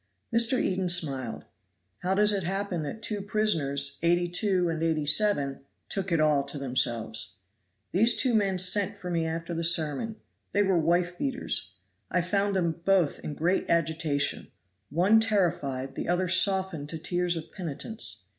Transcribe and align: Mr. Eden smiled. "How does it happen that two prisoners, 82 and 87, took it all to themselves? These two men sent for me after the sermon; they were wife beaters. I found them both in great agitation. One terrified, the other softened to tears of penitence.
Mr. 0.33 0.59
Eden 0.59 0.89
smiled. 0.89 1.45
"How 1.99 2.15
does 2.15 2.33
it 2.33 2.41
happen 2.41 2.81
that 2.81 3.03
two 3.03 3.21
prisoners, 3.21 3.99
82 4.01 4.67
and 4.67 4.81
87, 4.81 5.59
took 5.89 6.11
it 6.11 6.19
all 6.19 6.41
to 6.43 6.57
themselves? 6.57 7.35
These 7.91 8.17
two 8.17 8.33
men 8.33 8.57
sent 8.57 8.97
for 8.97 9.11
me 9.11 9.27
after 9.27 9.53
the 9.53 9.63
sermon; 9.63 10.15
they 10.53 10.63
were 10.63 10.79
wife 10.79 11.19
beaters. 11.19 11.75
I 12.09 12.21
found 12.21 12.55
them 12.55 12.81
both 12.83 13.19
in 13.19 13.35
great 13.35 13.69
agitation. 13.69 14.47
One 14.89 15.19
terrified, 15.19 15.93
the 15.93 16.07
other 16.07 16.27
softened 16.27 16.89
to 16.89 16.97
tears 16.97 17.35
of 17.37 17.51
penitence. 17.51 18.23